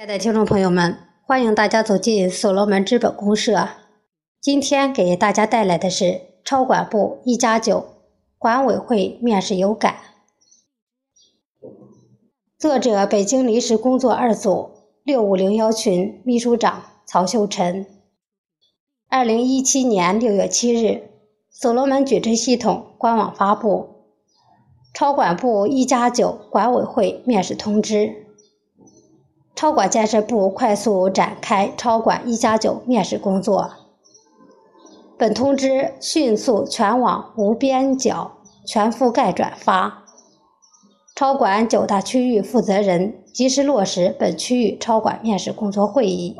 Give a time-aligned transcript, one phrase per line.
[0.00, 3.68] 亲爱的听众朋友们，欢迎大家走进所罗门资本公社。
[4.40, 7.84] 今天给大家带来的是超管部一加九
[8.38, 9.96] 管委会面试有感。
[12.58, 14.70] 作者：北京临时工作二组
[15.04, 17.84] 六五零幺群秘书长曹秀晨。
[19.10, 21.10] 二零一七年六月七日，
[21.50, 24.06] 所罗门矩阵系统官网发布
[24.94, 28.28] 超管部一加九管委会面试通知。
[29.60, 33.70] 超管建设部快速展开超管一加九面试工作。
[35.18, 40.02] 本通知迅速全网无边角全覆盖转发。
[41.14, 46.38] 超管九大区域负责人及时落实本区域超管面试工作会议。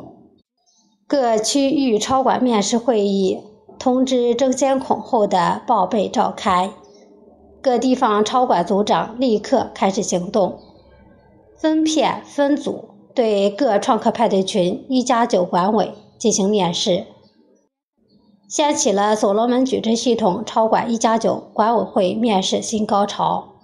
[1.05, 3.43] 各区域超管面试会议
[3.77, 6.71] 通知争先恐后的报备召开。
[7.61, 10.57] 各地方超管组长立刻开始行动，
[11.55, 12.90] 分片分组。
[13.13, 17.05] 对各创客派对群一加九管委进行面试，
[18.47, 23.55] 掀起了所罗门矩阵系统超管一加九管委会面试新高潮，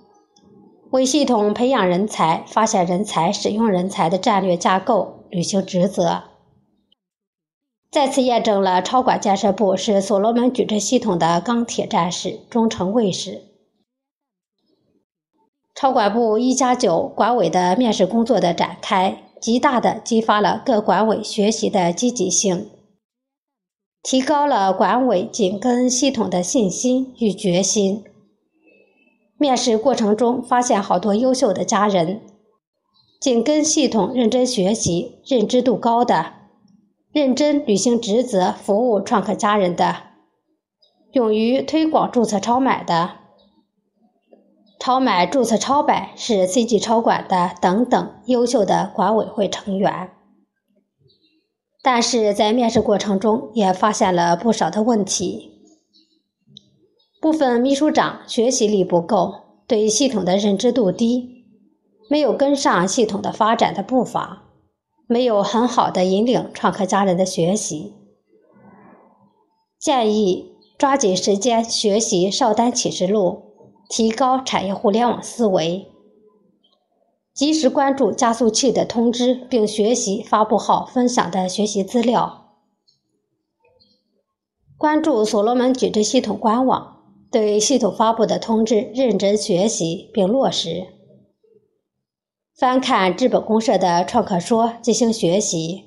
[0.91, 6.23] 为系统培养人才、发现人才、使用人才的战略架构履行职责，
[7.91, 13.43] 再次验证了超管建设部是所罗门矩阵系统的钢铁战士、忠诚卫士。
[15.75, 19.23] 超管部一加九管委的面试工作的展开。
[19.41, 22.69] 极大的激发了各管委学习的积极性，
[24.01, 28.03] 提高了管委紧跟系统的信心与决心。
[29.37, 32.21] 面试过程中发现好多优秀的家人，
[33.19, 36.33] 紧跟系统认真学习、认知度高的，
[37.11, 39.97] 认真履行职责服务创客家人的，
[41.11, 43.26] 勇于推广注册超买的。
[44.87, 50.11] 超买注册超百是 CG 超管的等等优秀的管委会成员，
[51.83, 55.59] 但是在面试过程中也发现了不少的问题。
[57.19, 59.33] 部分秘书长学习力不够，
[59.67, 61.43] 对系统的认知度低，
[62.09, 64.43] 没有跟上系统的发展的步伐，
[65.05, 67.93] 没有很好的引领创客家人的学习。
[69.77, 73.46] 建议抓紧时间学习少单启示录。
[73.89, 75.87] 提高产业互联网思维，
[77.33, 82.51] 及时关注加速器的通知，并学习发布号分享的学习资料。
[84.77, 90.87] 关注所罗门矩阵系统官网，对系统发布的通知认真学习并落实。
[92.55, 95.85] 翻看资本公社的创客说进行学习，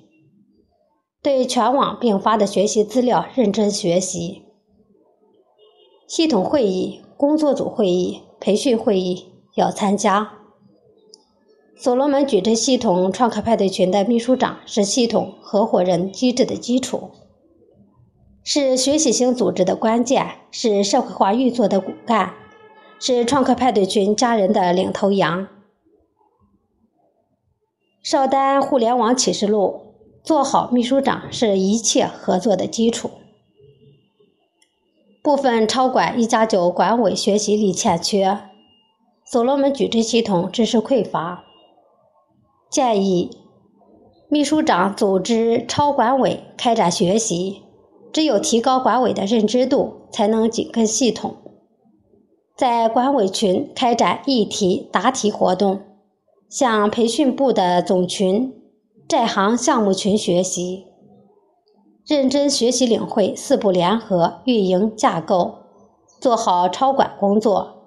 [1.20, 4.44] 对全网并发的学习资料认真学习。
[6.08, 7.02] 系统会议。
[7.20, 10.38] 工作组会议、培训会议要参加。
[11.76, 17.10] 所罗门矩阵系统创客派对群的秘书长是系统合伙人机制的基础，
[18.42, 22.32] 是学习型组织的关键，是社会化运作的骨干，
[22.98, 25.46] 是创客派对群家人的领头羊。
[28.02, 29.92] 少丹互联网启示录，
[30.24, 33.10] 做好秘书长是一切合作的基础。
[35.22, 38.38] 部分超管一加九管委学习力欠缺，
[39.26, 41.44] 所罗门矩阵系统知识匮乏。
[42.70, 43.30] 建议
[44.30, 47.62] 秘书长组织超管委开展学习，
[48.10, 51.36] 只有提高管委的认知度，才能紧跟系统。
[52.56, 55.80] 在管委群开展议题答题活动，
[56.48, 58.54] 向培训部的总群、
[59.06, 60.86] 在行项目群学习。
[62.10, 65.58] 认真学习领会四不联合运营架构，
[66.20, 67.84] 做好超管工作；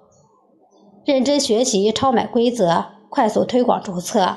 [1.04, 4.36] 认真学习超买规则，快速推广注册，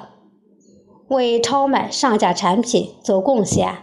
[1.08, 3.78] 为超买上架产品做贡献。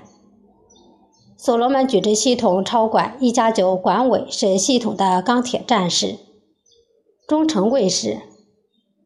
[1.38, 6.18] 所罗门矩阵系统超管一加九管委是系统的钢铁战士，
[7.26, 8.18] 忠诚卫士，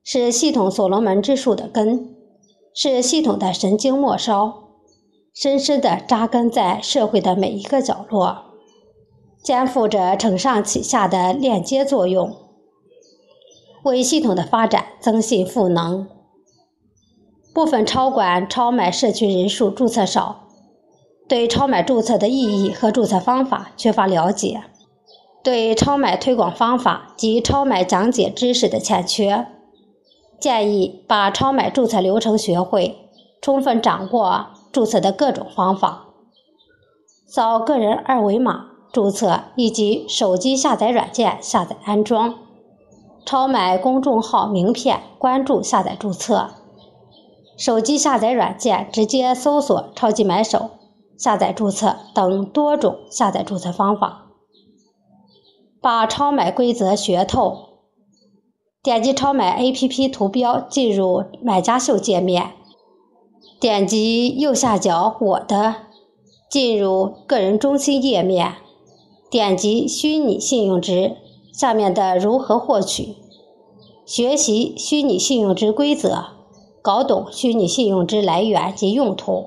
[0.02, 2.16] 是系统所罗门之树的根，
[2.74, 4.64] 是系统的神经末梢。
[5.40, 8.56] 深深地扎根在社会的每一个角落，
[9.40, 12.34] 肩负着承上启下的链接作用，
[13.84, 16.08] 为系统的发展增信赋能。
[17.54, 20.48] 部分超管超买社区人数注册少，
[21.28, 24.64] 对超买注册的意义和注册方法缺乏了解，
[25.44, 29.46] 对超买推广方法及超买讲解知识的欠缺，
[30.40, 33.08] 建议把超买注册流程学会，
[33.40, 34.57] 充分掌握。
[34.72, 36.06] 注册的各种方法，
[37.26, 42.34] 扫个人二维码注册，以及手机下载软件下载安装，
[43.24, 46.50] 超买公众号名片关注下载注册，
[47.56, 50.70] 手机下载软件，直接搜索“超级买手”，
[51.18, 54.26] 下载注册等多种下载注册方法，
[55.80, 57.66] 把超买规则学透。
[58.80, 62.52] 点击超买 APP 图标，进入买家秀界面，
[63.60, 65.74] 点击右下角“我的”，
[66.48, 68.54] 进入个人中心页面，
[69.28, 71.16] 点击虚拟信用值，
[71.52, 73.16] 下面的如何获取，
[74.06, 76.26] 学习虚拟信用值规则。
[76.80, 79.46] 搞懂虚拟信用值来源及用途，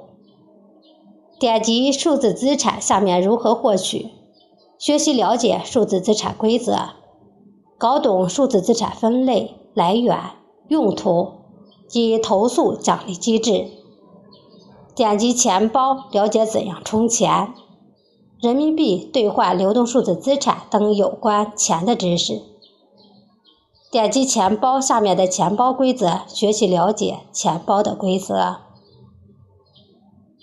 [1.39, 4.09] 点击数字资产下面如何获取，
[4.77, 6.75] 学习了解数字资产规则，
[7.77, 10.19] 搞懂数字资产分类、来源、
[10.67, 11.29] 用途
[11.87, 13.67] 及投诉奖励机制。
[15.01, 17.55] 点击钱包了解怎样充钱、
[18.39, 22.43] 人民币兑换流动数字资产等有关钱的知识。
[23.89, 28.57] 点击钱包下面的钱包规则，学习了解钱包的规则。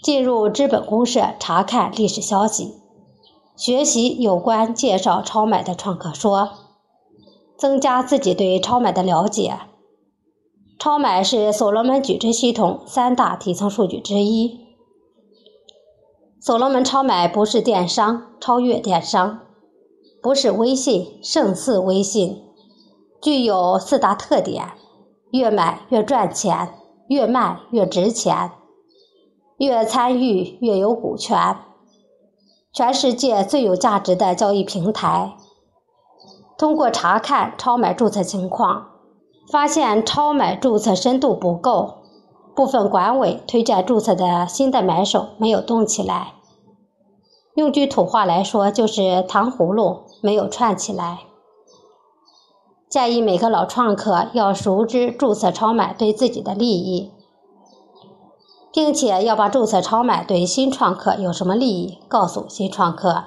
[0.03, 2.81] 进入资本公社查看历史消息，
[3.55, 6.49] 学习有关介绍超买的创客说，
[7.57, 9.61] 增加自己对超买的了解。
[10.79, 14.61] 超买是所罗门矩阵系统三大底层数据之一。
[16.41, 19.41] 所罗门超买不是电商，超越电商，
[20.23, 22.45] 不是微信，胜似微信。
[23.21, 24.69] 具有四大特点：
[25.33, 26.75] 越买越赚钱，
[27.09, 28.53] 越卖越值钱，
[29.57, 31.57] 越参与越有股权。
[32.73, 35.37] 全世界最有价值的交易平台。
[36.57, 38.98] 通过查看超买注册情况，
[39.51, 41.95] 发现超买注册深度不够，
[42.55, 46.35] 部分管委推荐注册的新的买手没有动起来。
[47.55, 51.21] 用句土话来说，就是糖葫芦没有串起来。
[52.91, 57.11] 建议每个老创客要熟知注册超买对自己的利益，
[58.73, 63.25] 并且要把注册超买对新创客有什么利益告诉新创客，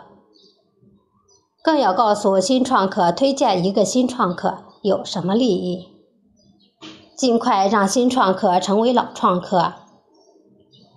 [1.64, 5.88] 更要告诉新创客推荐一个新创客有什么利益，
[7.16, 9.74] 尽快让新创客成为老创客。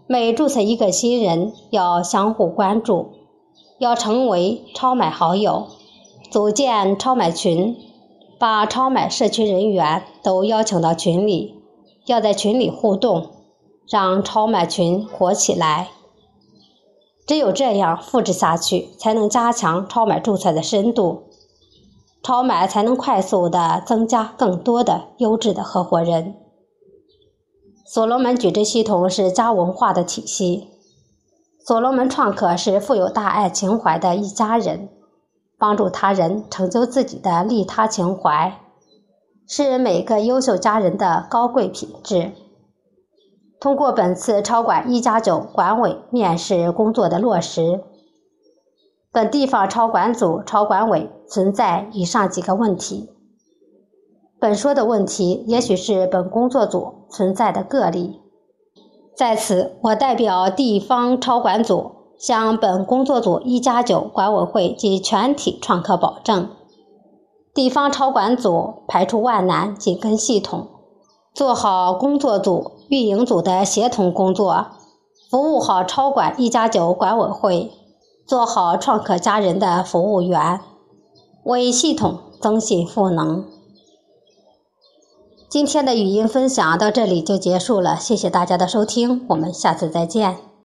[0.07, 3.11] 每注册一个新人，要相互关注，
[3.79, 5.67] 要成为超买好友，
[6.31, 7.77] 组建超买群。
[8.37, 11.55] 把超买社区人员都邀请到群里，
[12.05, 13.31] 要在群里互动，
[13.89, 15.89] 让超买群火起来。
[17.27, 21.23] 只有这样复制下去，才能加强超买注册的深度，
[22.25, 26.35] 超买才能快速的增加更多的优质的合伙人。
[27.87, 30.71] 所罗门矩阵系统是家文化的体系，
[31.65, 34.89] 所罗门创客是富有大爱情怀的一家人。
[35.57, 38.61] 帮助他人成就自己的利他情怀，
[39.47, 42.33] 是每个优秀家人的高贵品质。
[43.61, 47.83] 通过本次超管一加九管委面试工作的落实，
[49.15, 53.09] 本地方超管组、超管委存在以上几个问题。
[54.41, 58.21] 本说的问题，也许是本工作组存在的个例。
[59.17, 61.93] 在此，我代表地方超管组。
[62.17, 66.49] 向本工作组一加九管委会及全体创客保证：
[67.53, 70.69] 地方超管组排除万难，紧跟系统，
[71.35, 74.67] 做好工作组、运营组的协同工作，
[75.29, 77.73] 服务好超管一加九管委会，
[78.27, 80.61] 做好创客家人的服务员，
[81.45, 83.45] 为系统增信赋能。
[85.49, 90.39] 今天的语音分享到这里就结束了，谢谢大家的收听，我们下次再见。